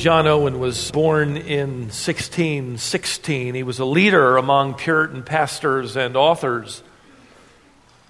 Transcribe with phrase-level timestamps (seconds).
[0.00, 3.54] John Owen was born in 1616.
[3.54, 6.82] He was a leader among Puritan pastors and authors.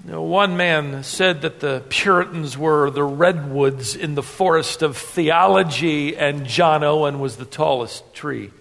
[0.05, 4.96] You know, one man said that the Puritans were the redwoods in the forest of
[4.96, 8.52] theology, and John Owen was the tallest tree.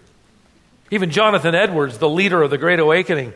[0.89, 3.33] Even Jonathan Edwards, the leader of the Great Awakening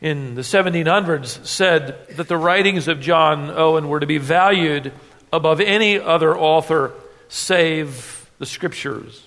[0.00, 4.94] in the 1700s, said that the writings of John Owen were to be valued
[5.30, 6.94] above any other author
[7.28, 9.22] save the Scriptures.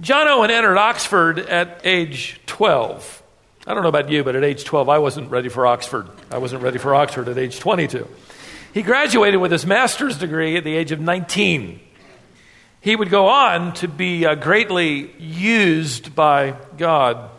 [0.00, 3.22] John Owen entered Oxford at age 12.
[3.66, 6.08] I don't know about you, but at age 12, I wasn't ready for Oxford.
[6.30, 8.08] I wasn't ready for Oxford at age 22.
[8.72, 11.78] He graduated with his master's degree at the age of 19.
[12.80, 17.30] He would go on to be uh, greatly used by God.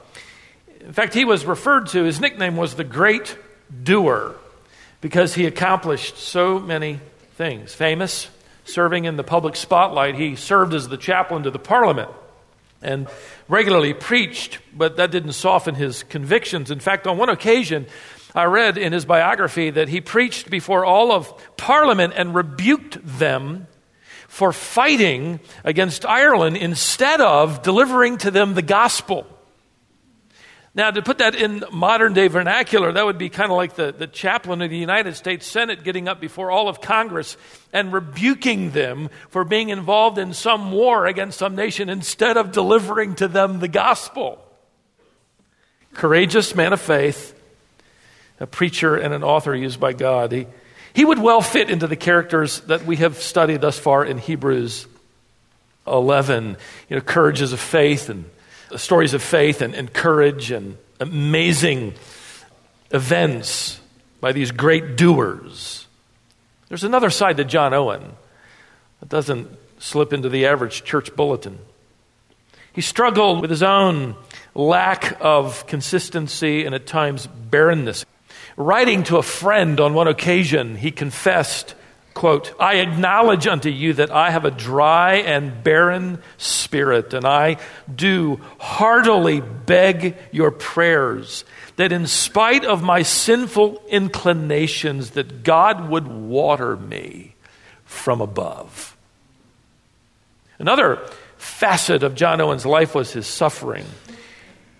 [0.81, 3.35] In fact, he was referred to, his nickname was the Great
[3.83, 4.35] Doer
[5.01, 6.99] because he accomplished so many
[7.35, 7.73] things.
[7.73, 8.29] Famous,
[8.69, 12.09] serving in the public spotlight, he served as the chaplain to the parliament
[12.81, 13.07] and
[13.47, 16.71] regularly preached, but that didn't soften his convictions.
[16.71, 17.87] In fact, on one occasion,
[18.33, 23.67] I read in his biography that he preached before all of Parliament and rebuked them
[24.27, 29.25] for fighting against Ireland instead of delivering to them the gospel.
[30.79, 33.91] Now, to put that in modern day vernacular, that would be kind of like the,
[33.91, 37.35] the chaplain of the United States Senate getting up before all of Congress
[37.73, 43.15] and rebuking them for being involved in some war against some nation instead of delivering
[43.15, 44.41] to them the gospel.
[45.95, 47.37] Courageous man of faith,
[48.39, 50.31] a preacher and an author used by God.
[50.31, 50.47] He,
[50.93, 54.87] he would well fit into the characters that we have studied thus far in Hebrews
[55.85, 56.55] 11.
[56.87, 58.29] You know, courage is a faith and
[58.77, 61.93] stories of faith and, and courage and amazing
[62.91, 63.79] events
[64.21, 65.87] by these great doers.
[66.67, 68.13] There's another side to John Owen
[68.99, 71.59] that doesn't slip into the average church bulletin.
[72.73, 74.15] He struggled with his own
[74.53, 78.05] lack of consistency and at times barrenness.
[78.55, 81.75] Writing to a friend on one occasion, he confessed
[82.13, 87.57] quote, I acknowledge unto you that I have a dry and barren spirit, and I
[87.93, 91.45] do heartily beg your prayers
[91.77, 97.35] that in spite of my sinful inclinations that God would water me
[97.85, 98.97] from above.
[100.57, 100.99] Another
[101.37, 103.85] facet of John Owen's life was his suffering.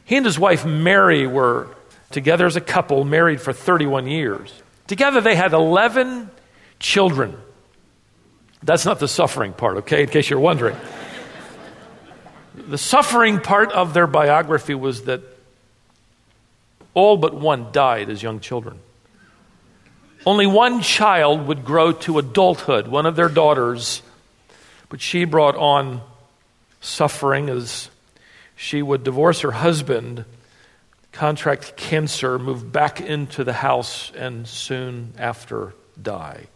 [0.04, 1.70] He and his wife Mary were
[2.12, 4.52] together as a couple, married for 31 years.
[4.88, 6.30] Together they had 11
[6.80, 7.38] children.
[8.64, 10.76] That's not the suffering part, okay, in case you're wondering.
[12.56, 15.22] the suffering part of their biography was that
[16.94, 18.80] all but one died as young children.
[20.26, 24.02] Only one child would grow to adulthood, one of their daughters,
[24.90, 26.02] but she brought on
[26.82, 27.90] suffering as
[28.56, 30.26] she would divorce her husband,
[31.14, 36.48] contract cancer, move back into the house, and soon after die.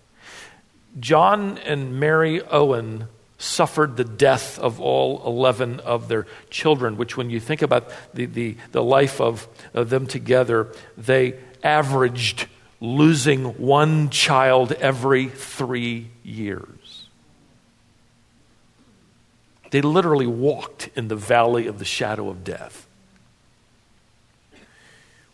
[1.00, 7.30] John and Mary Owen suffered the death of all 11 of their children, which, when
[7.30, 12.48] you think about the, the, the life of, of them together, they averaged
[12.80, 17.08] losing one child every three years.
[19.72, 22.88] They literally walked in the valley of the shadow of death.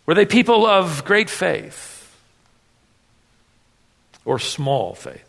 [0.06, 2.16] Were they people of great faith
[4.26, 5.29] or small faith?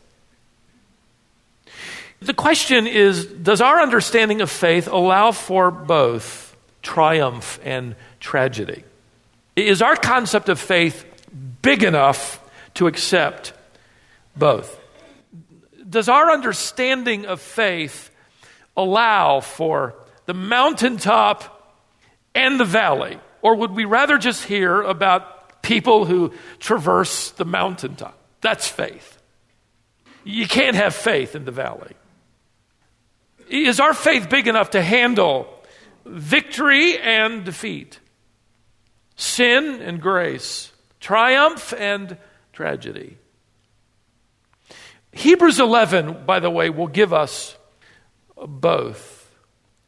[2.21, 8.85] The question is Does our understanding of faith allow for both triumph and tragedy?
[9.57, 11.05] Is our concept of faith
[11.63, 12.41] big enough
[12.75, 13.53] to accept
[14.37, 14.79] both?
[15.89, 18.11] Does our understanding of faith
[18.77, 19.95] allow for
[20.27, 21.75] the mountaintop
[22.35, 23.19] and the valley?
[23.43, 28.17] Or would we rather just hear about people who traverse the mountaintop?
[28.41, 29.19] That's faith.
[30.23, 31.95] You can't have faith in the valley.
[33.51, 35.53] Is our faith big enough to handle
[36.07, 37.99] victory and defeat,
[39.17, 42.17] sin and grace, triumph and
[42.53, 43.19] tragedy?
[45.11, 47.57] Hebrews 11, by the way, will give us
[48.37, 49.29] both.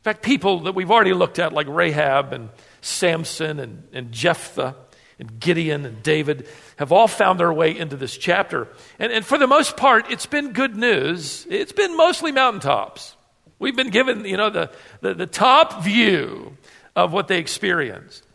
[0.00, 2.50] In fact, people that we've already looked at, like Rahab and
[2.80, 4.74] Samson and, and Jephthah
[5.20, 6.48] and Gideon and David,
[6.78, 8.66] have all found their way into this chapter.
[8.98, 11.46] And, and for the most part, it's been good news.
[11.48, 13.14] It's been mostly mountaintops.
[13.62, 14.72] We've been given, you know, the,
[15.02, 16.56] the, the top view
[16.96, 18.26] of what they experienced.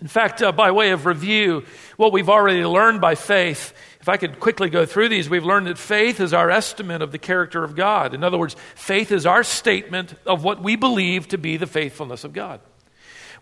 [0.00, 1.64] In fact, uh, by way of review,
[1.98, 5.66] what we've already learned by faith, if I could quickly go through these, we've learned
[5.66, 8.14] that faith is our estimate of the character of God.
[8.14, 12.24] In other words, faith is our statement of what we believe to be the faithfulness
[12.24, 12.60] of God.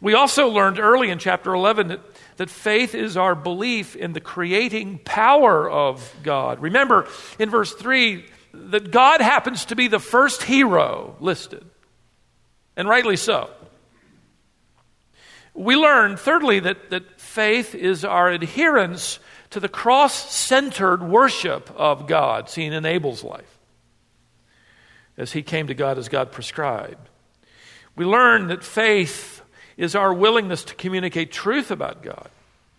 [0.01, 2.01] We also learned early in chapter 11 that,
[2.39, 6.61] that faith is our belief in the creating power of God.
[6.61, 7.07] Remember
[7.39, 11.65] in verse 3 that God happens to be the first hero listed,
[12.77, 13.51] and rightly so.
[15.55, 19.19] We learn, thirdly, that, that faith is our adherence
[19.51, 23.59] to the cross centered worship of God seen in Abel's life
[25.19, 27.09] as he came to God as God prescribed.
[27.95, 29.43] We learn that faith
[29.77, 32.31] is our willingness to communicate truth about God.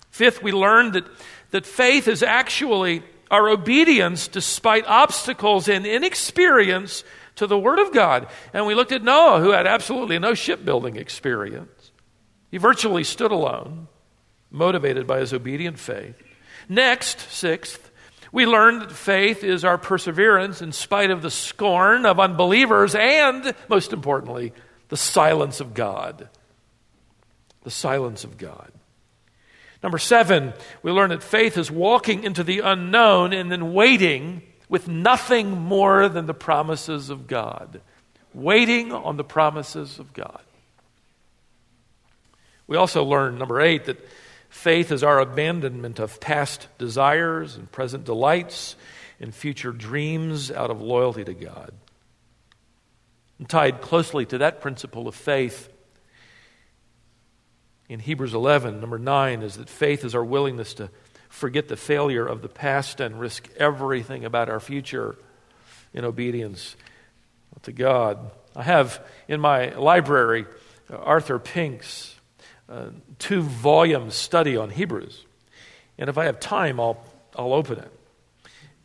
[0.09, 1.05] Fifth, we learn that,
[1.51, 3.03] that faith is actually
[3.33, 7.03] our obedience despite obstacles and inexperience
[7.35, 8.27] to the Word of God.
[8.53, 11.91] And we looked at Noah, who had absolutely no shipbuilding experience.
[12.51, 13.87] He virtually stood alone,
[14.51, 16.21] motivated by his obedient faith.
[16.69, 17.89] Next, sixth,
[18.31, 23.55] we learn that faith is our perseverance in spite of the scorn of unbelievers and,
[23.67, 24.53] most importantly,
[24.89, 26.29] the silence of God.
[27.63, 28.71] The silence of God.
[29.83, 34.87] Number seven, we learn that faith is walking into the unknown and then waiting with
[34.87, 37.81] nothing more than the promises of God.
[38.33, 40.41] Waiting on the promises of God.
[42.65, 43.99] We also learn, number eight, that
[44.49, 48.77] faith is our abandonment of past desires and present delights
[49.19, 51.73] and future dreams out of loyalty to God.
[53.37, 55.69] And tied closely to that principle of faith,
[57.93, 60.89] in Hebrews 11, number 9, is that faith is our willingness to
[61.29, 65.15] forget the failure of the past and risk everything about our future
[65.93, 66.75] in obedience
[67.61, 68.31] to God.
[68.55, 70.47] I have in my library
[70.91, 72.15] Arthur Pink's
[72.67, 72.87] uh,
[73.19, 75.23] two volume study on Hebrews.
[75.99, 76.97] And if I have time, I'll,
[77.35, 77.91] I'll open it.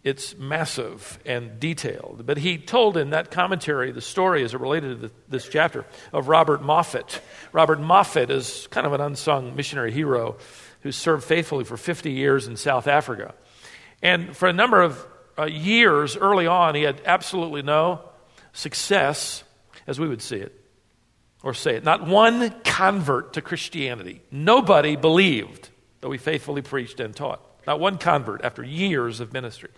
[0.09, 2.23] It's massive and detailed.
[2.25, 5.85] But he told in that commentary the story as it related to the, this chapter
[6.15, 7.21] of Robert Moffat.
[7.53, 10.39] Robert Moffat is kind of an unsung missionary hero
[10.81, 13.35] who served faithfully for 50 years in South Africa.
[14.03, 15.07] And for a number of
[15.39, 18.01] uh, years early on, he had absolutely no
[18.55, 19.45] success,
[19.87, 20.59] as we would see it
[21.43, 21.85] or say it.
[21.85, 24.23] Not one convert to Christianity.
[24.31, 25.69] Nobody believed,
[26.01, 27.43] though he faithfully preached and taught.
[27.69, 29.69] Not one convert after years of ministry.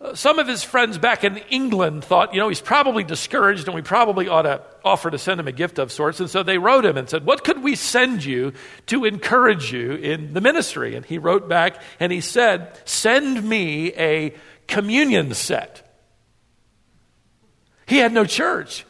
[0.00, 3.74] Uh, some of his friends back in England thought, you know, he's probably discouraged and
[3.76, 6.18] we probably ought to offer to send him a gift of sorts.
[6.18, 8.52] And so they wrote him and said, What could we send you
[8.86, 10.96] to encourage you in the ministry?
[10.96, 14.34] And he wrote back and he said, Send me a
[14.66, 15.86] communion set.
[17.86, 18.84] He had no church,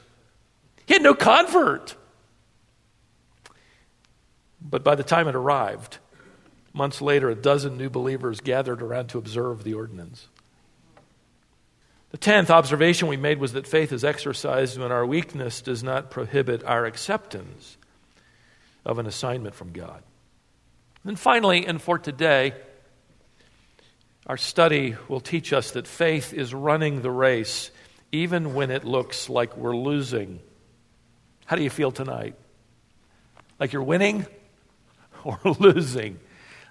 [0.86, 1.94] he had no convert.
[4.62, 5.98] But by the time it arrived,
[6.72, 10.28] months later, a dozen new believers gathered around to observe the ordinance.
[12.10, 16.10] The tenth observation we made was that faith is exercised when our weakness does not
[16.10, 17.76] prohibit our acceptance
[18.84, 20.02] of an assignment from God.
[21.04, 22.52] And finally, and for today,
[24.26, 27.70] our study will teach us that faith is running the race
[28.12, 30.40] even when it looks like we're losing.
[31.46, 32.34] How do you feel tonight?
[33.58, 34.26] Like you're winning?
[35.24, 36.18] or losing.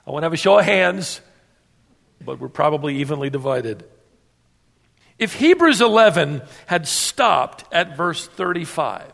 [0.09, 1.22] I want to have a show of hands,
[2.19, 3.86] but we're probably evenly divided.
[5.19, 9.05] If Hebrews 11 had stopped at verse 35,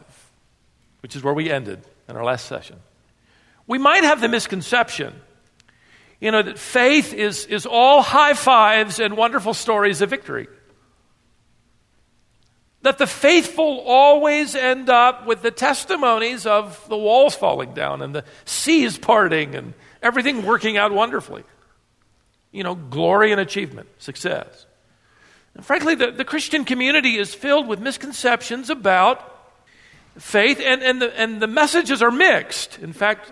[1.01, 2.77] which is where we ended in our last session,
[3.67, 5.13] we might have the misconception,
[6.21, 10.47] you know, that faith is, is all high fives and wonderful stories of victory
[12.83, 18.13] that the faithful always end up with the testimonies of the walls falling down and
[18.13, 19.73] the seas parting and
[20.05, 21.43] everything working out wonderfully.
[22.51, 24.65] You know, glory and achievement, success.
[25.55, 29.31] And frankly, the, the Christian community is filled with misconceptions about
[30.17, 32.79] faith, and, and, the, and the messages are mixed.
[32.79, 33.31] In fact,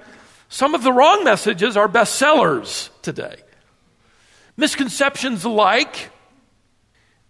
[0.49, 3.37] some of the wrong messages are bestsellers today.
[4.57, 6.11] Misconceptions like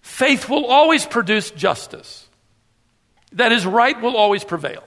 [0.03, 2.27] Faith will always produce justice.
[3.31, 4.83] That is, right will always prevail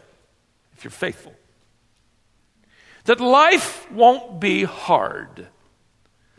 [0.76, 1.34] if you're faithful.
[3.06, 5.48] That life won't be hard.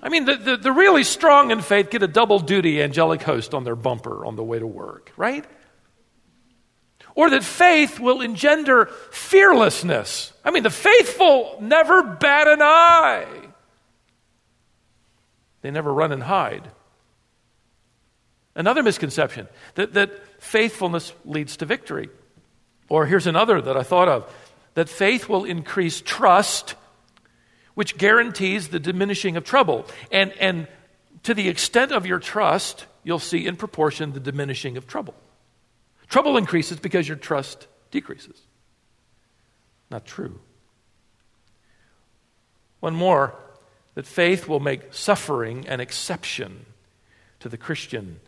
[0.02, 3.54] I mean, the, the, the, really strong in faith get a double duty angelic host
[3.54, 5.44] on their bumper on the way to work, right?
[7.16, 10.34] Or that faith will engender fearlessness.
[10.46, 13.26] I mean, the faithful never bat an eye,
[15.62, 16.70] they never run and hide.
[18.56, 22.10] Another misconception that, that faithfulness leads to victory.
[22.90, 24.34] Or here's another that I thought of
[24.78, 26.76] that faith will increase trust
[27.74, 29.88] which guarantees the diminishing of trouble.
[30.12, 30.68] And, and
[31.24, 35.16] to the extent of your trust, you'll see in proportion the diminishing of trouble.
[36.10, 38.40] Trouble increases because your trust decreases.
[39.90, 40.40] Not true.
[42.80, 43.34] One more
[43.96, 46.68] that faith will make suffering an exception
[47.40, 48.20] to the Christian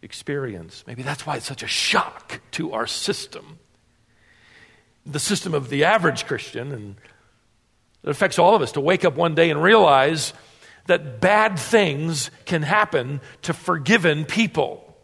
[0.00, 0.82] experience.
[0.86, 3.58] Maybe that's why it's such a shock to our system.
[5.06, 6.96] The system of the average Christian, and
[8.02, 10.32] it affects all of us to wake up one day and realize
[10.86, 14.96] that bad things can happen to forgiven people,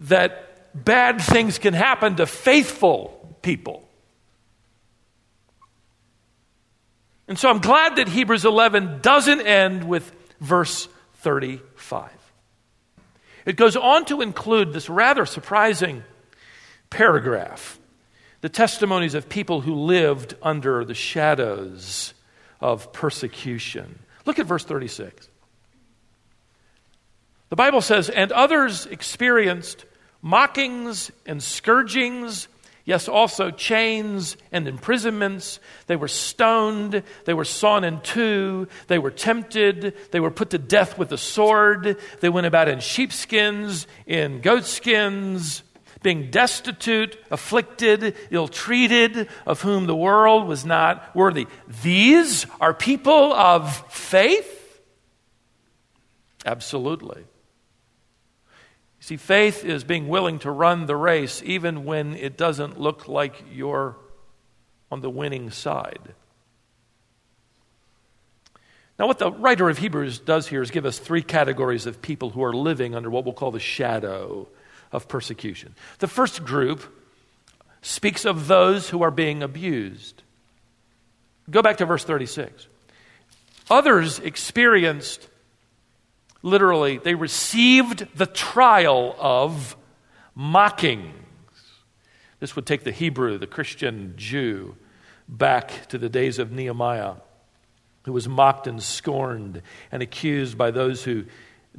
[0.00, 3.82] that bad things can happen to faithful people.
[7.28, 12.10] And so I'm glad that Hebrews 11 doesn't end with verse 35.
[13.44, 16.04] It goes on to include this rather surprising
[16.90, 17.78] paragraph
[18.40, 22.14] the testimonies of people who lived under the shadows
[22.60, 23.98] of persecution.
[24.24, 25.28] Look at verse 36.
[27.48, 29.84] The Bible says, And others experienced
[30.22, 32.48] mockings and scourgings
[32.86, 35.58] Yes, also chains and imprisonments.
[35.88, 37.02] They were stoned.
[37.24, 38.68] They were sawn in two.
[38.86, 39.96] They were tempted.
[40.12, 41.98] They were put to death with a sword.
[42.20, 45.64] They went about in sheepskins, in goatskins,
[46.06, 51.48] being destitute, afflicted, ill treated, of whom the world was not worthy.
[51.82, 54.80] These are people of faith?
[56.44, 57.24] Absolutely.
[59.00, 63.42] See, faith is being willing to run the race even when it doesn't look like
[63.52, 63.96] you're
[64.92, 66.14] on the winning side.
[68.96, 72.30] Now, what the writer of Hebrews does here is give us three categories of people
[72.30, 74.46] who are living under what we'll call the shadow
[74.92, 75.74] of persecution.
[75.98, 76.82] The first group
[77.82, 80.22] speaks of those who are being abused.
[81.50, 82.66] Go back to verse 36.
[83.70, 85.28] Others experienced
[86.42, 89.76] literally, they received the trial of
[90.34, 91.14] mockings.
[92.38, 94.76] This would take the Hebrew, the Christian Jew,
[95.28, 97.14] back to the days of Nehemiah,
[98.04, 101.24] who was mocked and scorned and accused by those who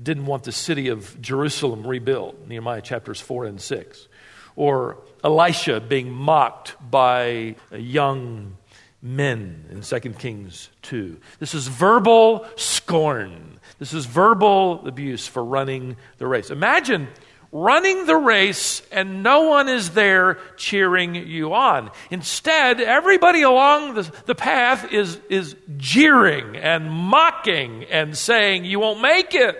[0.01, 4.07] didn't want the city of Jerusalem rebuilt, Nehemiah chapters 4 and 6.
[4.55, 8.57] Or Elisha being mocked by young
[9.01, 11.17] men in 2 Kings 2.
[11.39, 13.59] This is verbal scorn.
[13.79, 16.49] This is verbal abuse for running the race.
[16.49, 17.07] Imagine
[17.51, 21.91] running the race and no one is there cheering you on.
[22.09, 29.01] Instead, everybody along the, the path is, is jeering and mocking and saying, You won't
[29.01, 29.57] make it,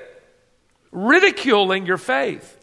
[0.92, 2.54] ridiculing your faith.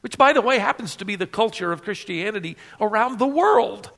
[0.00, 3.90] Which, by the way, happens to be the culture of Christianity around the world.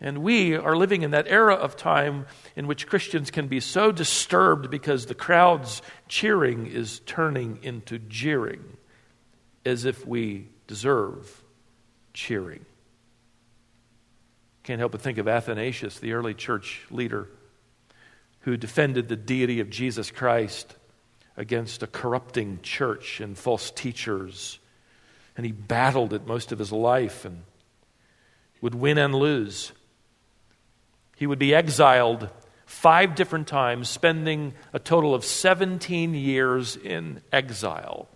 [0.00, 3.92] And we are living in that era of time in which Christians can be so
[3.92, 8.76] disturbed because the crowd's cheering is turning into jeering,
[9.64, 11.42] as if we deserve
[12.12, 12.64] cheering.
[14.62, 17.28] Can't help but think of Athanasius, the early church leader,
[18.40, 20.74] who defended the deity of Jesus Christ
[21.36, 24.58] against a corrupting church and false teachers.
[25.36, 27.42] And he battled it most of his life and
[28.60, 29.72] would win and lose.
[31.16, 32.30] He would be exiled
[32.66, 38.08] five different times, spending a total of 17 years in exile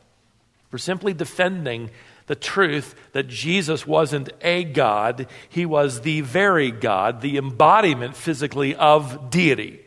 [0.71, 1.91] for simply defending
[2.27, 8.75] the truth that Jesus wasn't a God, he was the very God, the embodiment physically
[8.75, 9.81] of deity.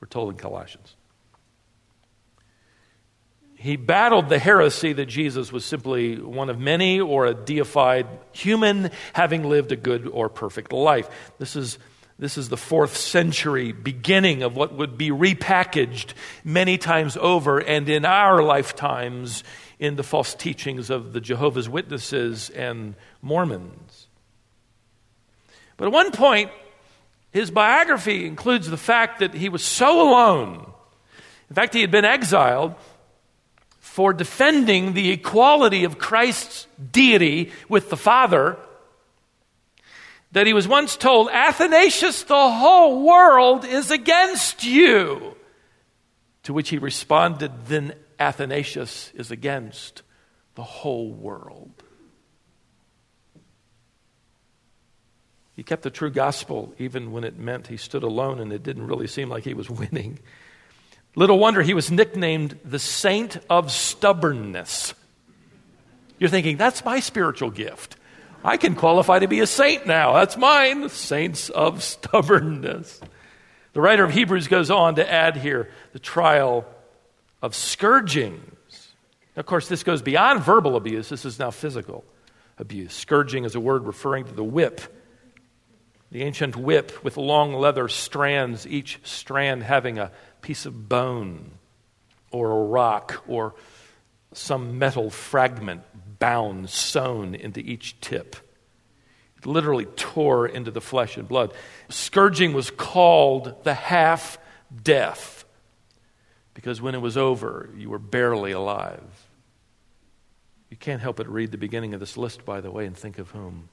[0.00, 0.96] We're told in Colossians.
[3.64, 8.90] He battled the heresy that Jesus was simply one of many or a deified human
[9.14, 11.08] having lived a good or perfect life.
[11.38, 11.78] This is
[12.18, 16.12] this is the fourth century beginning of what would be repackaged
[16.44, 19.42] many times over and in our lifetimes
[19.78, 24.08] in the false teachings of the Jehovah's Witnesses and Mormons.
[25.78, 26.50] But at one point,
[27.30, 30.70] his biography includes the fact that he was so alone.
[31.48, 32.74] In fact, he had been exiled
[33.94, 38.58] for defending the equality of Christ's deity with the Father
[40.32, 45.36] that he was once told, Athanasius, the whole world is against you.
[46.42, 50.02] To which he responded, Then Athanasius is against
[50.56, 51.70] the whole world.
[55.54, 58.88] He kept the true gospel even when it meant he stood alone and it didn't
[58.88, 60.18] really seem like he was winning.
[61.16, 64.94] Little wonder he was nicknamed the saint of stubbornness.
[66.18, 67.96] You're thinking, that's my spiritual gift.
[68.42, 70.14] I can qualify to be a saint now.
[70.14, 70.88] That's mine.
[70.88, 73.00] Saints of stubbornness.
[73.72, 76.66] The writer of Hebrews goes on to add here the trial
[77.42, 78.92] of scourgings.
[79.36, 81.08] Of course, this goes beyond verbal abuse.
[81.08, 82.04] This is now physical
[82.58, 82.92] abuse.
[82.92, 84.80] Scourging is a word referring to the whip,
[86.14, 91.50] the ancient whip with long leather strands, each strand having a piece of bone
[92.30, 93.56] or a rock or
[94.32, 95.82] some metal fragment
[96.20, 98.36] bound, sewn into each tip.
[99.38, 101.52] It literally tore into the flesh and blood.
[101.88, 104.38] Scourging was called the half
[104.84, 105.44] death
[106.54, 109.02] because when it was over, you were barely alive.
[110.70, 113.18] You can't help but read the beginning of this list, by the way, and think
[113.18, 113.68] of whom?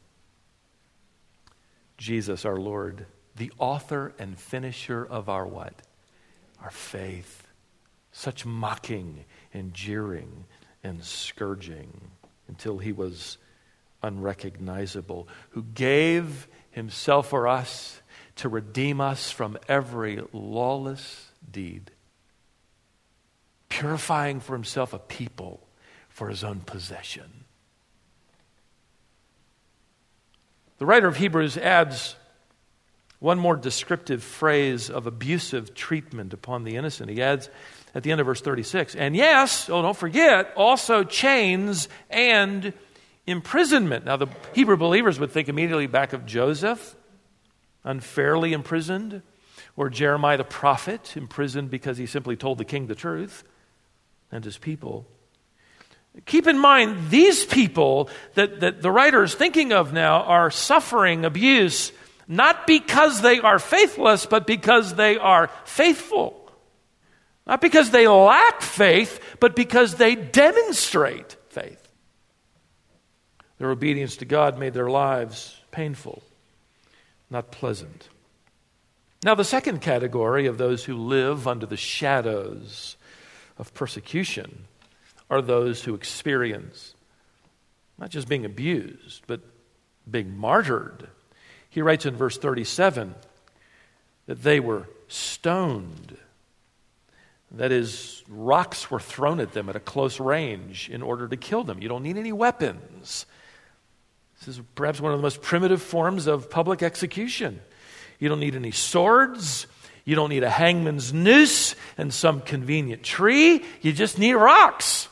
[2.02, 3.06] Jesus, our Lord,
[3.36, 5.84] the author and finisher of our what?
[6.60, 7.48] Our faith.
[8.12, 10.46] Such mocking and jeering
[10.84, 12.10] and scourging
[12.48, 13.38] until he was
[14.02, 18.02] unrecognizable, who gave himself for us
[18.38, 21.92] to redeem us from every lawless deed,
[23.70, 25.68] purifying for himself a people
[26.10, 27.41] for his own possession.
[30.82, 32.16] The writer of Hebrews adds
[33.20, 37.12] one more descriptive phrase of abusive treatment upon the innocent.
[37.12, 37.52] He adds,
[37.94, 38.96] at the end of verse 36.
[38.96, 42.74] And yes, oh, don't forget, also chains and
[43.28, 44.06] imprisonment.
[44.06, 46.96] Now, the Hebrew believers would think immediately back of Joseph,
[47.84, 49.22] unfairly imprisoned,
[49.78, 53.44] or Jeremiah the prophet, imprisoned because he simply told the king the truth
[54.32, 55.06] and his people.
[56.26, 61.24] Keep in mind, these people that, that the writer is thinking of now are suffering
[61.24, 61.92] abuse
[62.32, 66.50] not because they are faithless, but because they are faithful.
[67.46, 71.92] Not because they lack faith, but because they demonstrate faith.
[73.58, 76.24] Their obedience to God made their lives painful,
[77.30, 78.08] not pleasant.
[79.26, 82.96] Now, the second category of those who live under the shadows
[83.58, 84.68] of persecution
[85.32, 86.94] are those who experience
[87.98, 89.42] not just being abused, but
[90.10, 91.08] being martyred.
[91.70, 93.16] He writes in verse 37
[94.28, 96.18] that they were stoned
[97.56, 101.64] that is, rocks were thrown at them at a close range in order to kill
[101.64, 101.82] them.
[101.82, 103.26] You don't need any weapons.
[104.40, 107.60] This is perhaps one of the most primitive forms of public execution.
[108.20, 109.68] You don't need any swords.
[110.06, 113.66] You don't need a hangman's noose and some convenient tree.
[113.82, 115.10] You just need rocks.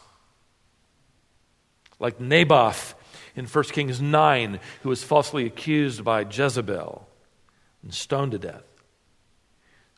[2.00, 2.96] Like Naboth
[3.36, 7.08] in 1 Kings 9, who was falsely accused by Jezebel
[7.84, 8.64] and stoned to death.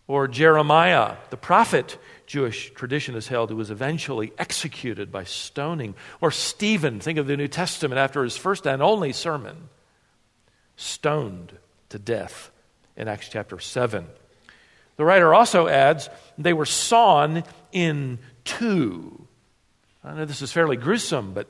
[0.08, 5.96] Or Jeremiah, the prophet, Jewish tradition has held, who was eventually executed by stoning.
[6.20, 9.70] Or Stephen, think of the New Testament after his first and only sermon,
[10.76, 11.58] stoned
[11.90, 12.52] to death
[12.98, 14.06] in Acts chapter 7.
[14.98, 19.28] The writer also adds they were sawn in two.
[20.04, 21.48] I know this is fairly gruesome, but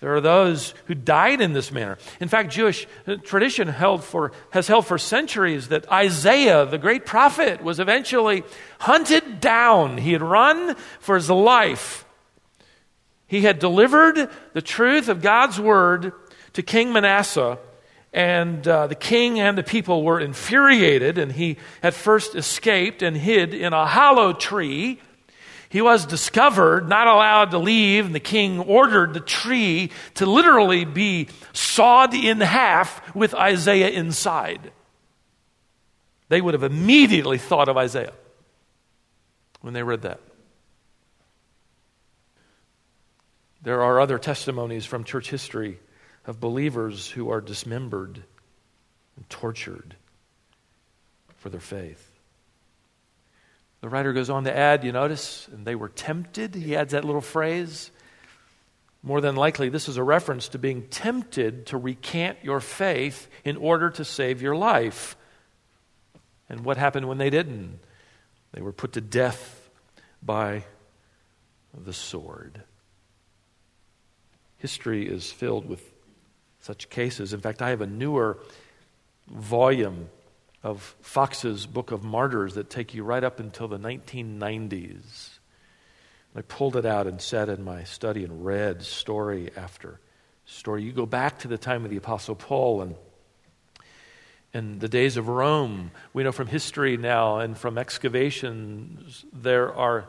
[0.00, 1.98] there are those who died in this manner.
[2.20, 2.86] In fact, Jewish
[3.22, 8.42] tradition held for, has held for centuries that Isaiah, the great prophet, was eventually
[8.78, 9.98] hunted down.
[9.98, 12.06] He had run for his life.
[13.26, 16.14] He had delivered the truth of God's word
[16.54, 17.58] to King Manasseh,
[18.12, 23.16] and uh, the king and the people were infuriated, and he at first escaped and
[23.16, 24.98] hid in a hollow tree
[25.70, 30.84] he was discovered, not allowed to leave, and the king ordered the tree to literally
[30.84, 34.72] be sawed in half with Isaiah inside.
[36.28, 38.12] They would have immediately thought of Isaiah
[39.60, 40.20] when they read that.
[43.62, 45.78] There are other testimonies from church history
[46.26, 48.24] of believers who are dismembered
[49.16, 49.94] and tortured
[51.36, 52.09] for their faith.
[53.80, 56.54] The writer goes on to add, you notice, and they were tempted.
[56.54, 57.90] He adds that little phrase.
[59.02, 63.56] More than likely, this is a reference to being tempted to recant your faith in
[63.56, 65.16] order to save your life.
[66.50, 67.78] And what happened when they didn't?
[68.52, 69.70] They were put to death
[70.22, 70.64] by
[71.72, 72.62] the sword.
[74.58, 75.82] History is filled with
[76.60, 77.32] such cases.
[77.32, 78.38] In fact, I have a newer
[79.28, 80.10] volume
[80.62, 85.38] of Fox's Book of Martyrs that take you right up until the 1990s.
[86.36, 90.00] I pulled it out and sat in my study and read story after
[90.44, 90.82] story.
[90.82, 92.94] You go back to the time of the Apostle Paul and
[94.52, 100.08] in the days of Rome, we know from history now and from excavations, there are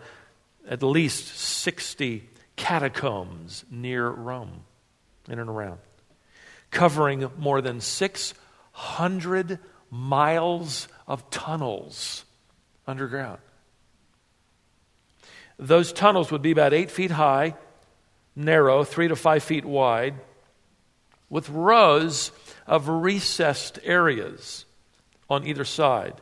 [0.68, 4.64] at least 60 catacombs near Rome,
[5.30, 5.80] in and around.
[6.72, 9.60] covering more than 600
[9.92, 12.26] miles of tunnels
[12.88, 13.40] underground.
[15.60, 17.54] Those tunnels would be about eight feet high,
[18.36, 20.16] narrow, three to five feet wide,
[21.30, 22.32] with rows
[22.66, 24.66] of recessed areas
[25.30, 26.20] on either side.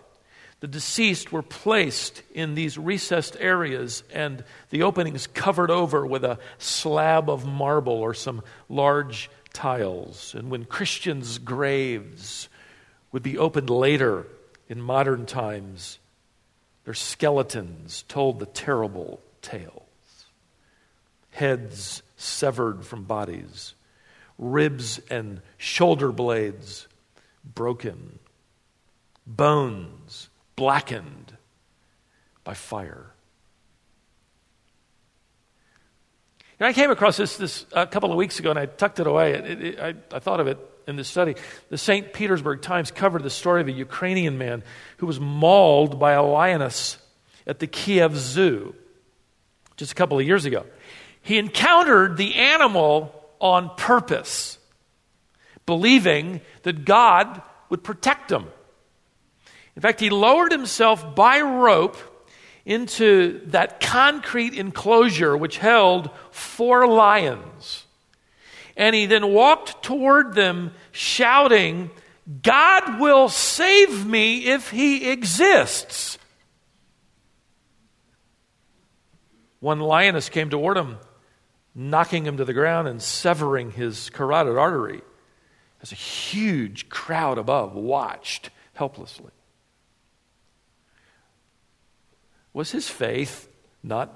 [0.60, 6.38] The deceased were placed in these recessed areas, and the openings covered over with a
[6.58, 10.36] slab of marble or some large tiles.
[10.36, 12.50] And when Christians' graves
[13.12, 14.28] would be opened later
[14.68, 15.98] in modern times,
[16.86, 19.84] their skeletons told the terrible tales.
[21.32, 23.74] Heads severed from bodies,
[24.38, 26.88] ribs and shoulder blades
[27.56, 28.20] broken,
[29.26, 31.38] bones blackened
[32.44, 33.08] by fire.
[36.60, 39.08] And I came across this, this a couple of weeks ago and I tucked it
[39.08, 39.34] away.
[39.34, 41.36] It, it, I, I thought of it in this study.
[41.70, 42.12] The St.
[42.14, 44.64] Petersburg Times covered the story of a Ukrainian man
[44.98, 46.98] who was mauled by a lioness
[47.48, 48.76] at the Kiev Zoo
[49.78, 50.66] just a couple of years ago.
[51.22, 54.58] He encountered the animal on purpose,
[55.66, 58.48] believing that God would protect him.
[59.76, 61.98] In fact, he lowered himself by rope
[62.66, 67.86] into that concrete enclosure which held four lions.
[68.80, 71.92] And he then walked toward them, shouting,
[72.42, 76.18] God will save me if he exists.
[79.60, 80.98] One lioness came toward him,
[81.76, 85.02] knocking him to the ground and severing his carotid artery.
[85.82, 89.32] As a huge crowd above watched helplessly.
[92.54, 93.50] Was his faith
[93.84, 94.14] not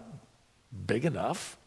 [0.87, 1.57] big enough?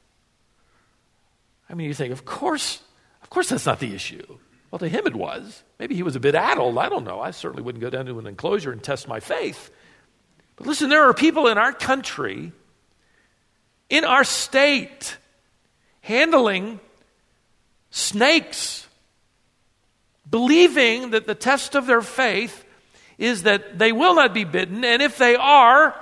[1.68, 2.80] I mean, you think, of course,
[3.26, 4.38] of course that's not the issue.
[4.70, 5.64] Well, to him it was.
[5.80, 6.78] Maybe he was a bit addled.
[6.78, 7.20] I don't know.
[7.20, 9.70] I certainly wouldn't go down to an enclosure and test my faith.
[10.54, 12.52] But listen, there are people in our country,
[13.90, 15.16] in our state,
[16.02, 16.78] handling
[17.90, 18.86] snakes,
[20.30, 22.64] believing that the test of their faith
[23.18, 25.98] is that they will not be bitten, and if they are,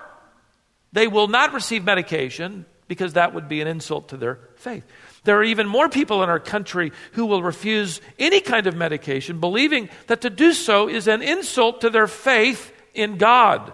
[0.92, 4.84] they will not receive medication because that would be an insult to their faith.
[5.24, 9.40] There are even more people in our country who will refuse any kind of medication,
[9.40, 13.72] believing that to do so is an insult to their faith in God.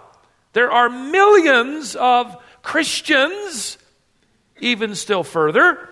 [0.53, 3.79] There are millions of Christians,
[4.61, 5.89] even still further,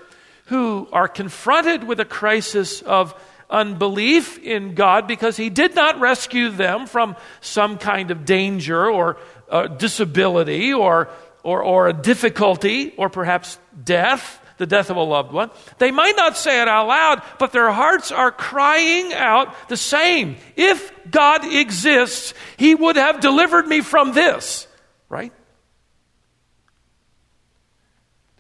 [0.47, 3.14] who are confronted with a crisis of
[3.51, 9.16] unbelief in God because He did not rescue them from some kind of danger or
[9.49, 11.09] uh, disability or,
[11.42, 15.51] or, or a difficulty or perhaps death, the death of a loved one.
[15.79, 20.37] They might not say it out loud, but their hearts are crying out the same.
[20.57, 24.66] If God exists, He would have delivered me from this,
[25.09, 25.33] right?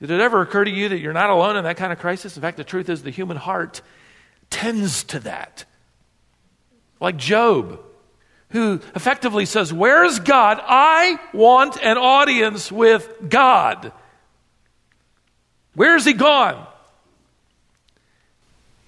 [0.00, 2.36] Did it ever occur to you that you're not alone in that kind of crisis?
[2.36, 3.80] In fact, the truth is the human heart
[4.50, 5.64] tends to that.
[7.00, 7.80] Like Job
[8.50, 10.60] who effectively says, Where's God?
[10.62, 13.92] I want an audience with God.
[15.78, 16.66] Where's he gone?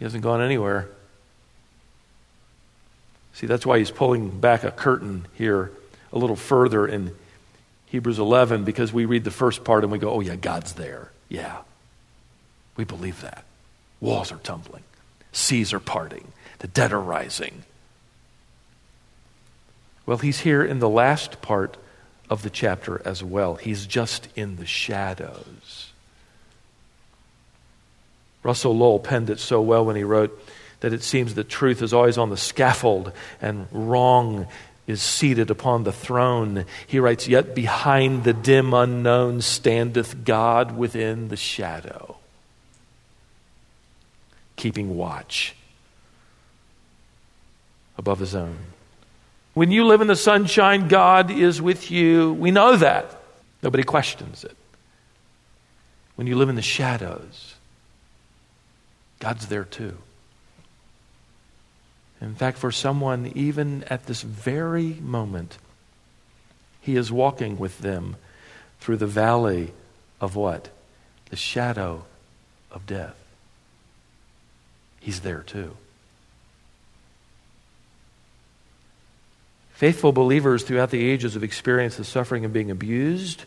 [0.00, 0.88] He hasn't gone anywhere.
[3.32, 5.70] See, that's why he's pulling back a curtain here
[6.12, 7.14] a little further in
[7.86, 11.12] Hebrews 11 because we read the first part and we go, oh, yeah, God's there.
[11.28, 11.58] Yeah.
[12.76, 13.44] We believe that.
[14.00, 14.82] Walls are tumbling,
[15.30, 17.62] seas are parting, the dead are rising.
[20.06, 21.76] Well, he's here in the last part
[22.28, 23.54] of the chapter as well.
[23.54, 25.79] He's just in the shadows.
[28.42, 30.38] Russell Lowell penned it so well when he wrote
[30.80, 34.46] that it seems that truth is always on the scaffold and wrong
[34.86, 36.64] is seated upon the throne.
[36.86, 42.16] He writes, Yet behind the dim unknown standeth God within the shadow,
[44.56, 45.54] keeping watch
[47.96, 48.56] above his own.
[49.52, 52.32] When you live in the sunshine, God is with you.
[52.34, 53.20] We know that.
[53.62, 54.56] Nobody questions it.
[56.16, 57.54] When you live in the shadows,
[59.20, 59.98] God's there too.
[62.20, 65.56] In fact, for someone, even at this very moment,
[66.80, 68.16] He is walking with them
[68.80, 69.72] through the valley
[70.20, 70.70] of what?
[71.30, 72.04] The shadow
[72.70, 73.16] of death.
[75.00, 75.76] He's there too.
[79.72, 83.44] Faithful believers throughout the ages have experienced the suffering of being abused,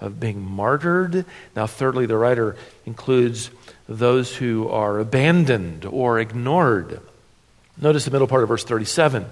[0.00, 1.24] of being martyred.
[1.56, 2.54] Now, thirdly, the writer
[2.86, 3.50] includes
[3.88, 7.00] those who are abandoned or ignored.
[7.80, 9.26] Notice the middle part of verse 37.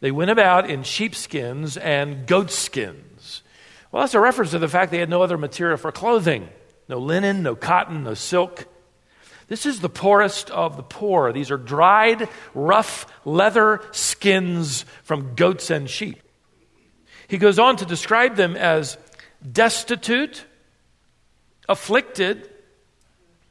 [0.00, 3.42] They went about in sheepskins and goatskins.
[3.90, 6.48] Well, that's a reference to the fact they had no other material for clothing
[6.88, 8.66] no linen, no cotton, no silk.
[9.48, 11.32] This is the poorest of the poor.
[11.32, 16.20] These are dried, rough leather skins from goats and sheep.
[17.28, 18.98] He goes on to describe them as
[19.50, 20.44] destitute,
[21.68, 22.50] afflicted,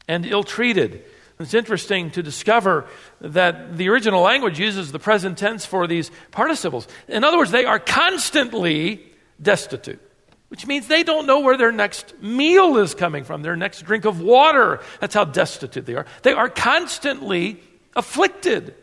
[0.07, 1.03] and ill treated.
[1.39, 2.85] It's interesting to discover
[3.19, 6.87] that the original language uses the present tense for these participles.
[7.07, 9.03] In other words, they are constantly
[9.41, 9.99] destitute,
[10.47, 14.05] which means they don't know where their next meal is coming from, their next drink
[14.05, 14.79] of water.
[15.01, 16.05] That's how destitute they are.
[16.21, 17.59] They are constantly
[17.95, 18.75] afflicted.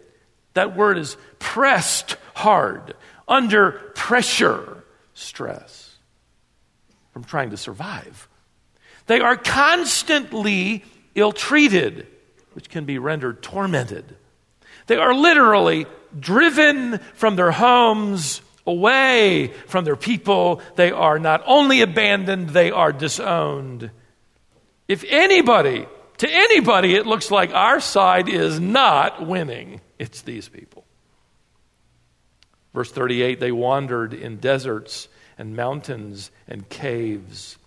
[0.55, 2.95] That word is pressed hard,
[3.29, 5.97] under pressure, stress,
[7.13, 8.29] from trying to survive.
[9.07, 12.07] They are constantly ill treated
[12.53, 14.17] which can be rendered tormented.
[14.87, 15.87] They are literally
[16.19, 20.61] driven from their homes, away from their people.
[20.77, 23.91] They are not only abandoned, they are disowned.
[24.89, 25.87] If anybody,
[26.19, 30.85] to anybody, it looks like our side is not winning, it's these people.
[32.75, 37.59] Verse 38 they wandered in deserts and mountains and caves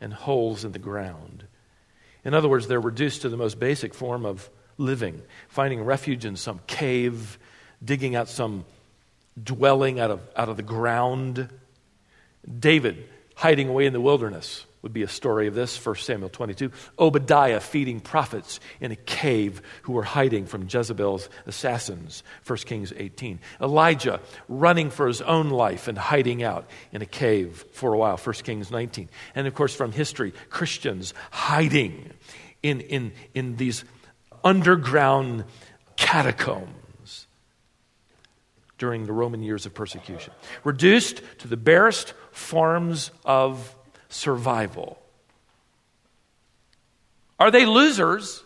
[0.00, 1.45] and holes in the ground.
[2.26, 6.34] In other words, they're reduced to the most basic form of living, finding refuge in
[6.34, 7.38] some cave,
[7.84, 8.64] digging out some
[9.40, 11.48] dwelling out of, out of the ground.
[12.58, 16.70] David hiding away in the wilderness would be a story of this, 1 Samuel 22.
[16.96, 23.40] Obadiah feeding prophets in a cave who were hiding from Jezebel's assassins, 1 Kings 18.
[23.60, 28.16] Elijah running for his own life and hiding out in a cave for a while,
[28.16, 29.08] 1 Kings 19.
[29.34, 32.12] And of course, from history, Christians hiding
[32.62, 33.82] in, in, in these
[34.44, 35.46] underground
[35.96, 37.26] catacombs
[38.78, 43.74] during the Roman years of persecution, reduced to the barest forms of
[44.16, 44.98] survival.
[47.38, 48.42] Are they losers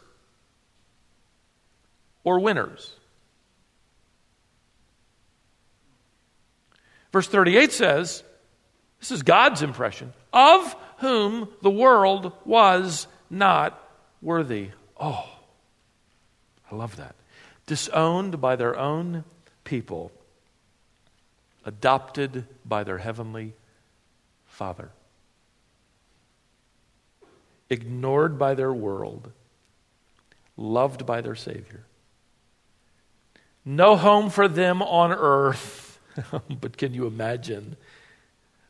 [2.24, 2.96] or winners?
[7.12, 8.22] Verse 38 says,
[8.98, 13.80] this is God's impression, of whom the world was not
[14.20, 14.70] worthy.
[15.00, 15.26] Oh,
[16.70, 17.14] I love that.
[17.66, 19.24] Disowned by their own
[19.64, 20.12] people,
[21.64, 23.54] adopted by their heavenly
[24.46, 24.90] Father
[27.70, 29.30] ignored by their world,
[30.56, 31.85] loved by their Savior.
[33.64, 36.00] No home for them on earth,
[36.61, 37.76] but can you imagine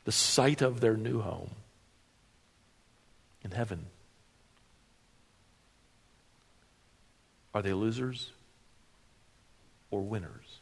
[0.04, 1.50] the sight of their new home
[3.42, 3.86] in heaven?
[7.54, 8.30] Are they losers
[9.90, 10.60] or winners?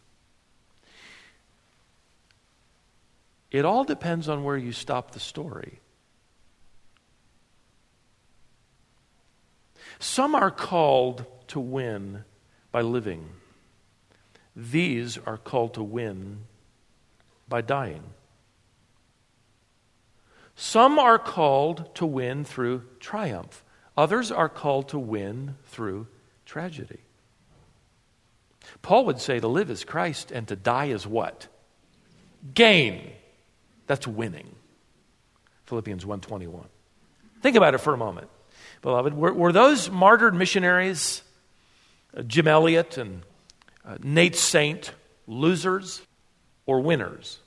[3.51, 5.81] It all depends on where you stop the story.
[9.99, 12.25] Some are called to win
[12.71, 13.31] by living.
[14.55, 16.45] These are called to win
[17.49, 18.03] by dying.
[20.55, 23.65] Some are called to win through triumph.
[23.97, 26.07] Others are called to win through
[26.45, 27.01] tragedy.
[28.83, 31.49] Paul would say to live is Christ and to die is what?
[32.55, 33.13] Gain.
[33.87, 34.55] That's winning.
[35.67, 36.69] Philippians 1:21.
[37.41, 38.29] Think about it for a moment
[38.83, 39.15] beloved.
[39.15, 41.23] Were, were those martyred missionaries,
[42.17, 43.23] uh, Jim Elliot and
[43.85, 44.93] uh, Nate Saint,
[45.27, 46.03] losers
[46.67, 47.39] or winners?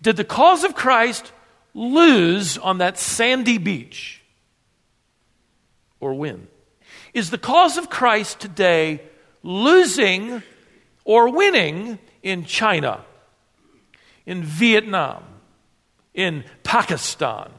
[0.00, 1.32] Did the cause of Christ
[1.74, 4.20] lose on that sandy beach
[6.00, 6.48] or win?
[7.14, 9.02] Is the cause of Christ today
[9.42, 10.42] losing
[11.04, 13.04] or winning in China,
[14.26, 15.22] in Vietnam,
[16.14, 17.50] in Pakistan,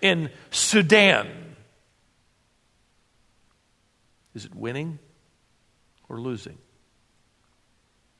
[0.00, 1.28] in Sudan.
[4.34, 4.98] Is it winning
[6.08, 6.58] or losing?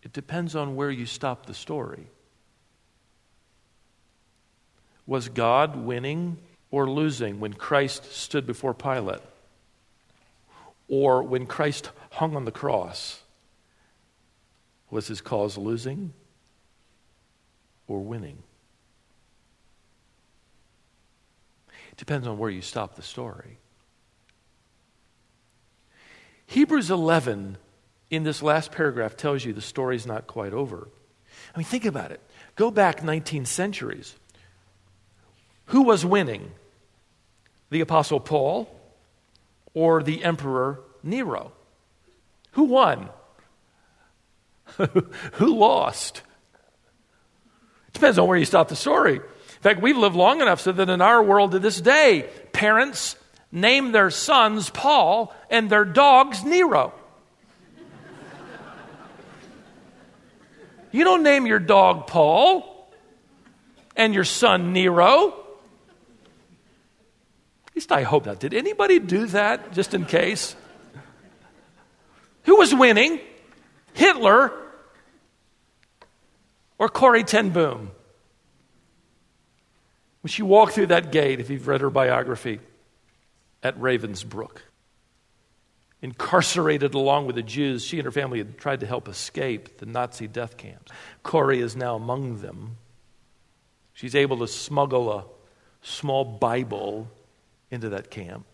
[0.03, 2.07] It depends on where you stop the story.
[5.07, 6.39] Was God winning
[6.71, 9.21] or losing when Christ stood before Pilate?
[10.89, 13.23] Or when Christ hung on the cross?
[14.91, 16.13] Was his cause losing
[17.87, 18.43] or winning?
[21.99, 23.59] Depends on where you stop the story.
[26.47, 27.59] Hebrews 11,
[28.09, 30.89] in this last paragraph, tells you the story's not quite over.
[31.55, 32.21] I mean, think about it.
[32.57, 34.15] Go back 19 centuries.
[35.67, 36.53] Who was winning?
[37.69, 38.75] The Apostle Paul
[39.75, 41.53] or the Emperor Nero.
[42.53, 43.11] Who won?
[45.35, 46.23] Who lost?
[47.93, 49.21] Depends on where you stop the story.
[49.59, 53.17] In fact, we've lived long enough so that in our world to this day, parents
[53.51, 56.93] name their sons Paul and their dogs Nero.
[60.93, 62.89] you don't name your dog Paul
[63.97, 65.35] and your son Nero.
[67.67, 68.39] At least I hope not.
[68.39, 70.55] Did anybody do that just in case?
[72.45, 73.19] Who was winning?
[73.93, 74.53] Hitler
[76.79, 77.91] or Corrie ten Boom?
[80.23, 82.61] When she walked through that gate, if you've read her biography,
[83.63, 84.59] at Ravensbrück.
[86.01, 89.87] Incarcerated along with the Jews, she and her family had tried to help escape the
[89.87, 90.93] Nazi death camps.
[91.23, 92.77] Corrie is now among them.
[93.95, 95.25] She's able to smuggle a
[95.83, 97.11] small Bible
[97.71, 98.47] into that camp.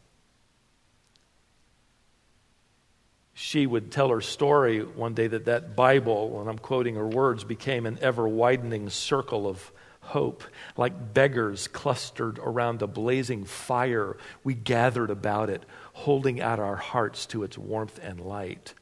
[3.34, 7.44] She would tell her story one day that that Bible, and I'm quoting her words,
[7.44, 9.70] became an ever widening circle of
[10.04, 10.44] hope.
[10.76, 17.26] Like beggars clustered around a blazing fire, we gathered about it, holding out our hearts
[17.26, 18.74] to its warmth and light.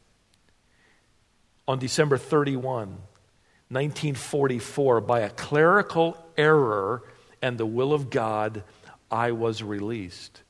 [1.67, 2.99] On December 31,
[3.69, 7.03] 1944, by a clerical error
[7.41, 8.65] and the will of God,
[9.11, 10.43] I was released.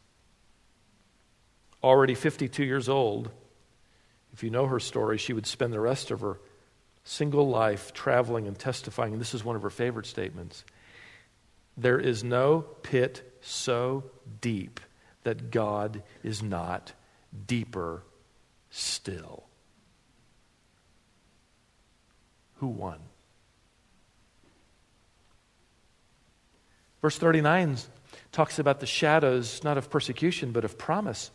[1.83, 3.31] Already 52 years old,
[4.33, 6.41] if you know her story, she would spend the rest of her
[7.05, 9.13] single life traveling and testifying.
[9.13, 10.65] And this is one of her favorite statements
[11.77, 14.05] There is no pit so
[14.41, 14.81] deep
[15.25, 16.93] that God is not
[17.47, 18.03] deeper
[18.71, 19.45] still.
[22.57, 22.99] Who won?
[27.01, 27.79] Verse 39
[28.31, 31.31] talks about the shadows, not of persecution, but of promise.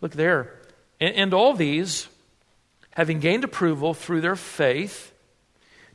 [0.00, 0.60] Look there.
[1.00, 2.08] And, and all these
[2.92, 5.12] having gained approval through their faith,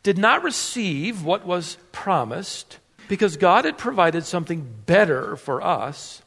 [0.04, 6.22] did not receive what was promised because God had provided something better for us,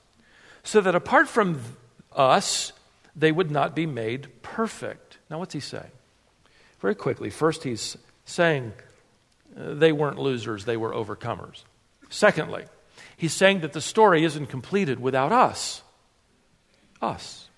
[0.62, 1.60] so that apart from
[2.12, 2.72] us,
[3.14, 5.18] they would not be made perfect.
[5.28, 5.90] Now, what's he saying?
[6.80, 8.72] Very quickly, first, he's saying
[9.58, 11.64] uh, they weren't losers, they were overcomers.
[12.08, 12.64] Secondly,
[13.16, 15.82] he's saying that the story isn't completed without us.
[17.02, 17.49] Us.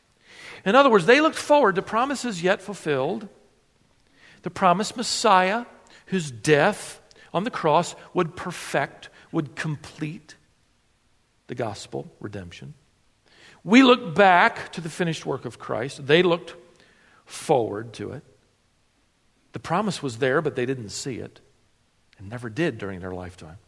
[0.65, 3.29] In other words, they looked forward to promises yet fulfilled,
[4.43, 5.67] the promised Messiah,
[6.07, 7.01] whose death
[7.33, 10.37] on the cross would perfect, would complete
[11.47, 12.75] the gospel, redemption.
[13.65, 16.07] We look back to the finished work of Christ.
[16.07, 16.55] They looked
[17.25, 18.23] forward to it.
[19.53, 21.41] The promise was there, but they didn't see it
[22.19, 23.59] and never did during their lifetime.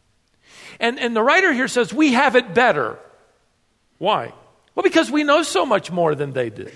[0.80, 2.98] And, and the writer here says, We have it better.
[3.98, 4.33] Why?
[4.75, 6.73] Well, because we know so much more than they did.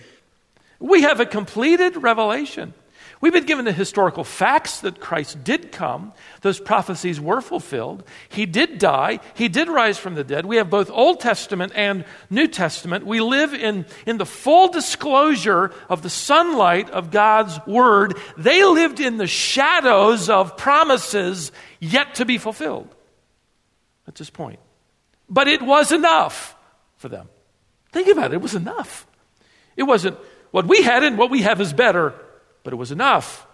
[0.79, 2.75] We have a completed revelation.
[3.21, 6.13] We've been given the historical facts that Christ did come.
[6.43, 8.05] Those prophecies were fulfilled.
[8.29, 9.19] He did die.
[9.35, 10.47] He did rise from the dead.
[10.47, 13.07] We have both Old Testament and New Testament.
[13.07, 18.17] We live in, in the full disclosure of the sunlight of God's Word.
[18.37, 22.95] They lived in the shadows of promises yet to be fulfilled.
[24.07, 24.61] That's his point.
[25.29, 26.55] But it was enough
[26.99, 27.29] for them.
[27.93, 29.07] Think about it, it was enough.
[29.77, 30.19] It wasn't
[30.51, 32.15] what we had and what we have is better,
[32.65, 33.47] but it was enough.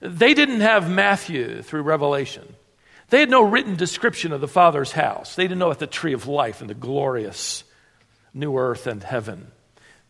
[0.00, 2.56] They didn't have Matthew through Revelation.
[3.10, 5.34] They had no written description of the Father's house.
[5.34, 7.64] They didn't know at the tree of life and the glorious
[8.32, 9.52] new earth and heaven.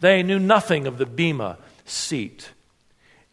[0.01, 2.51] They knew nothing of the Bema seat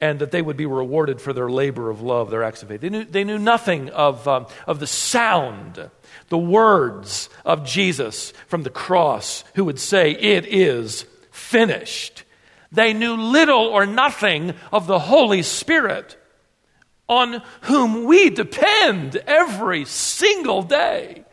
[0.02, 2.82] and that they would be rewarded for their labor of love, their acts of faith.
[2.82, 5.92] They knew, they knew nothing of, um, of the sound,
[6.30, 12.24] the words of Jesus from the cross, who would say, It is finished.
[12.72, 16.18] They knew little or nothing of the Holy Spirit,
[17.08, 21.26] on whom we depend every single day.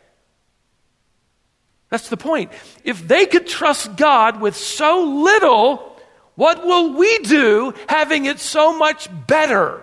[1.88, 2.52] That's the point.
[2.84, 5.97] If they could trust God with so little,
[6.38, 9.82] what will we do having it so much better?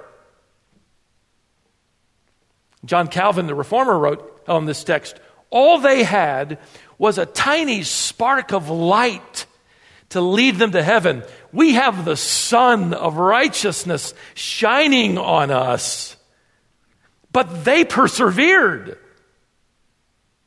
[2.85, 6.57] John Calvin, the reformer, wrote on this text all they had
[6.97, 9.45] was a tiny spark of light
[10.11, 11.23] to lead them to heaven.
[11.51, 16.15] We have the sun of righteousness shining on us.
[17.33, 18.97] But they persevered.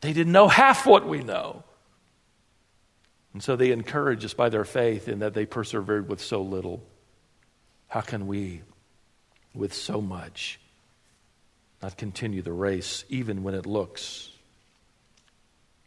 [0.01, 1.65] They didn't know half what we know.
[3.33, 6.83] And so they encourage us by their faith in that they persevered with so little.
[7.89, 8.62] How can we,
[9.55, 10.59] with so much,
[11.83, 14.31] not continue the race even when it looks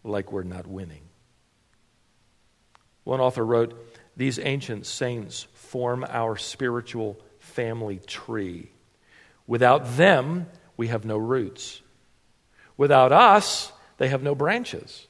[0.03, 1.01] like we're not winning?
[3.03, 3.73] One author wrote
[4.15, 8.69] these ancient saints form our spiritual family tree.
[9.47, 11.81] Without them, we have no roots.
[12.77, 15.07] Without us, they have no branches.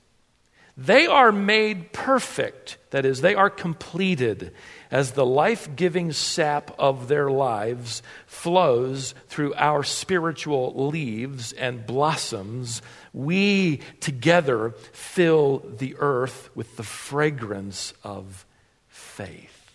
[0.84, 4.52] They are made perfect, that is, they are completed
[4.90, 12.82] as the life giving sap of their lives flows through our spiritual leaves and blossoms.
[13.14, 18.48] We together fill the earth with the fragrance of
[18.88, 19.70] faith.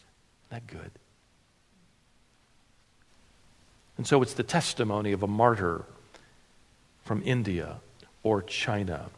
[0.51, 0.91] Isn't that good?
[3.97, 5.85] And so it's the testimony of a martyr
[7.05, 7.77] from India
[8.25, 9.11] or China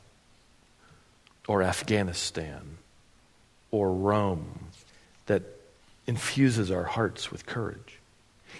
[1.49, 2.79] or Afghanistan
[3.73, 4.69] or Rome
[5.27, 5.43] that
[6.07, 7.99] infuses our hearts with courage.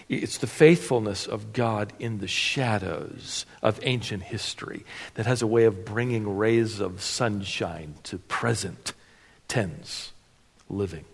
[0.09, 4.83] It's the faithfulness of God in the shadows of ancient history
[5.13, 8.93] that has a way of bringing rays of sunshine to present
[9.47, 10.11] tense
[10.69, 11.05] living.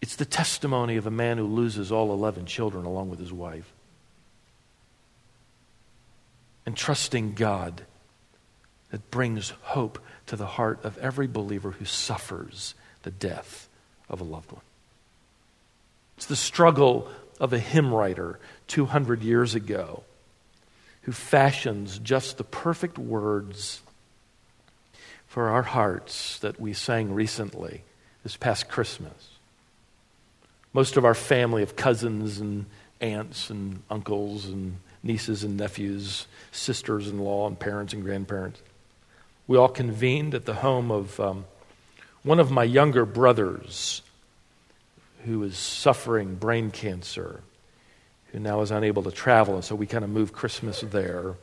[0.00, 3.72] It's the testimony of a man who loses all 11 children along with his wife.
[6.64, 7.82] And trusting God
[8.90, 13.68] that brings hope to the heart of every believer who suffers the death
[14.08, 14.62] of a loved one.
[16.16, 17.08] It's the struggle
[17.38, 20.02] of a hymn writer 200 years ago
[21.02, 23.80] who fashions just the perfect words
[25.26, 27.82] for our hearts that we sang recently
[28.22, 29.30] this past Christmas.
[30.72, 32.66] Most of our family of cousins and
[33.00, 38.60] aunts and uncles and nieces and nephews, sisters in law, and parents and grandparents
[39.48, 41.44] we all convened at the home of um,
[42.22, 44.02] one of my younger brothers
[45.24, 47.40] who is suffering brain cancer,
[48.32, 51.34] who now is unable to travel, and so we kind of moved Christmas there.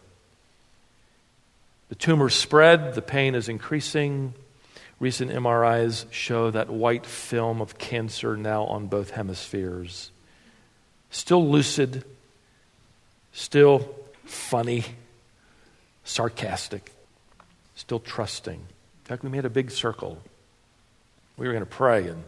[1.90, 4.34] The tumor spread, the pain is increasing.
[5.00, 10.12] Recent MRIs show that white film of cancer now on both hemispheres.
[11.10, 12.04] Still lucid,
[13.34, 13.96] still
[14.26, 14.86] funny,
[16.04, 16.93] sarcastic
[17.84, 18.54] still trusting.
[18.54, 20.18] In fact, we made a big circle.
[21.36, 22.24] We were going to pray, and,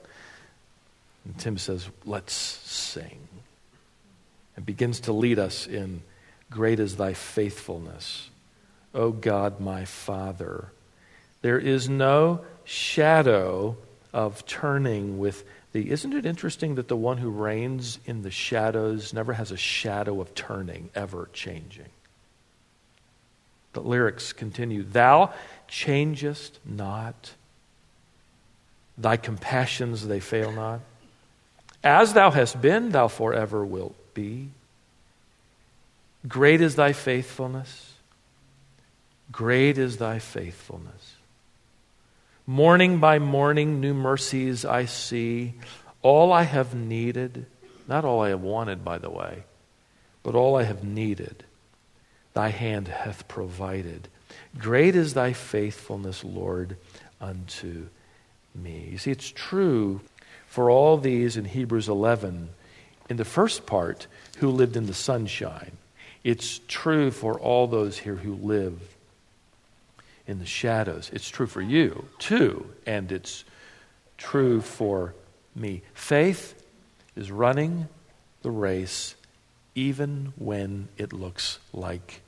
[1.24, 3.20] and Tim says, Let's sing.
[4.58, 6.02] And begins to lead us in
[6.52, 8.30] Great is thy faithfulness,
[8.94, 10.72] O God, my Father.
[11.42, 13.78] There is no shadow
[14.12, 15.90] of turning with thee.
[15.90, 20.20] Isn't it interesting that the one who reigns in the shadows never has a shadow
[20.20, 21.90] of turning, ever changing?
[23.76, 25.34] The lyrics continue Thou
[25.68, 27.34] changest not,
[28.98, 30.80] thy compassions they fail not.
[31.84, 34.48] As thou hast been, thou forever wilt be.
[36.26, 37.96] Great is thy faithfulness.
[39.30, 41.16] Great is thy faithfulness.
[42.48, 45.56] Morning by morning, new mercies I see.
[46.02, 47.46] All I have needed,
[47.90, 49.44] not all I have wanted, by the way,
[50.24, 51.45] but all I have needed
[52.36, 54.08] thy hand hath provided.
[54.60, 56.78] Great is thy faithfulness, Lord,
[57.20, 57.88] unto
[58.54, 58.90] me.
[58.92, 60.02] You see, it's true
[60.46, 62.50] for all these in Hebrews 11,
[63.10, 64.08] in the first part,
[64.38, 65.72] who lived in the sunshine.
[66.24, 68.80] It's true for all those here who live
[70.28, 71.10] in the shadows.
[71.14, 73.46] It's true for you, too, and it's
[74.18, 75.14] true for
[75.56, 75.84] me.
[75.94, 76.62] Faith
[77.16, 77.88] is running
[78.42, 79.16] the race
[79.74, 82.22] even when it looks like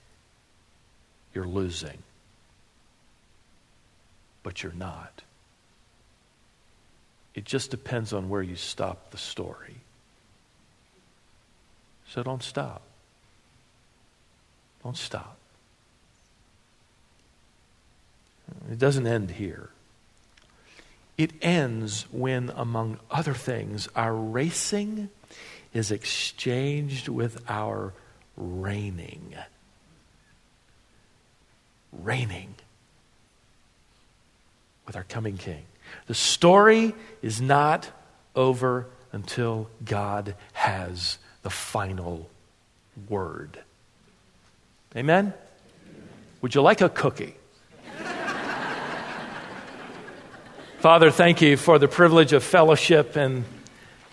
[1.38, 2.00] you're losing.
[4.42, 5.22] But you're not.
[7.36, 9.76] It just depends on where you stop the story.
[12.10, 12.82] So don't stop.
[14.84, 15.38] Don't stop.
[18.72, 19.70] It doesn't end here.
[21.20, 25.10] It ends when, among other things, our racing
[25.72, 27.94] is exchanged with our
[28.36, 29.36] reigning
[32.04, 32.56] reigning
[34.86, 35.64] with our coming King.
[36.08, 37.90] The story is not
[38.36, 42.30] over until God has the final
[43.10, 43.60] word.
[44.96, 45.34] Amen?
[46.42, 47.36] Would you like a cookie?
[50.80, 53.44] Father, thank you for the privilege of fellowship and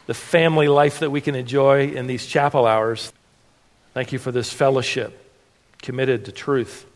[0.07, 3.13] the family life that we can enjoy in these chapel hours.
[3.95, 5.21] Thank you for this fellowship
[5.81, 6.87] committed to truth.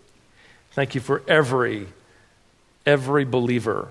[0.79, 1.89] Thank you for every,
[2.87, 3.89] every believer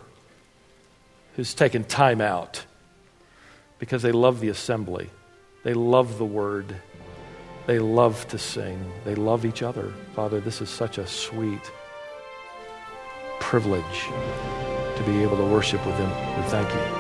[1.36, 2.64] who's taken time out
[3.78, 5.10] because they love the assembly.
[5.64, 6.74] They love the word.
[7.66, 8.90] They love to sing.
[9.04, 9.94] They love each other.
[10.16, 11.70] Father, this is such a sweet
[13.42, 16.10] privilege to be able to worship with them.
[16.38, 16.97] We thank you.